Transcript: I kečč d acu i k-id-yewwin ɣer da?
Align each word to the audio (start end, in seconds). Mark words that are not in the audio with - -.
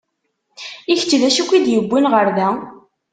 I 0.91 0.95
kečč 0.99 1.13
d 1.21 1.23
acu 1.27 1.41
i 1.43 1.45
k-id-yewwin 1.49 2.09
ɣer 2.13 2.27
da? 2.37 2.49